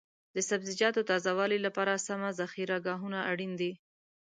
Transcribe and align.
د 0.35 0.37
سبزیجاتو 0.49 1.01
تازه 1.09 1.31
والي 1.39 1.59
لپاره 1.67 2.03
سمه 2.07 2.29
ذخیره 2.39 2.77
ګاهونه 2.85 3.19
اړین 3.31 3.51
دي. 3.61 3.71